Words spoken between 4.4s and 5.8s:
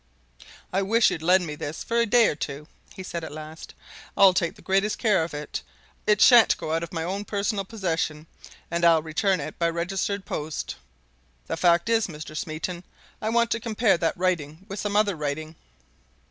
the greatest care of it;